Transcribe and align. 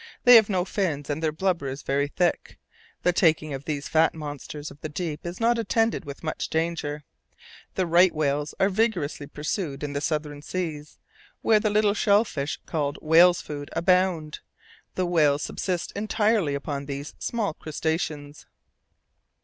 They 0.23 0.33
have 0.35 0.49
no 0.49 0.65
fins, 0.65 1.11
and 1.11 1.21
their 1.21 1.31
blubber 1.31 1.67
is 1.67 1.83
very 1.83 2.07
thick. 2.07 2.57
The 3.03 3.13
taking 3.13 3.53
of 3.53 3.65
these 3.65 3.87
fat 3.87 4.15
monsters 4.15 4.71
of 4.71 4.81
the 4.81 4.89
deep 4.89 5.27
is 5.27 5.39
not 5.39 5.59
attended 5.59 6.05
with 6.05 6.23
much 6.23 6.47
danger. 6.49 7.03
The 7.75 7.85
right 7.85 8.11
whales 8.11 8.55
are 8.59 8.69
vigorously 8.69 9.27
pursued 9.27 9.83
in 9.83 9.93
the 9.93 10.01
southern 10.01 10.41
seas, 10.41 10.97
where 11.43 11.59
the 11.59 11.69
little 11.69 11.93
shell 11.93 12.25
fish 12.25 12.57
called 12.65 12.97
"whales' 12.99 13.41
food" 13.43 13.69
abound. 13.73 14.39
The 14.95 15.05
whales 15.05 15.43
subsist 15.43 15.91
entirely 15.95 16.55
upon 16.55 16.87
these 16.87 17.13
small 17.19 17.53
crustaceans. 17.53 18.47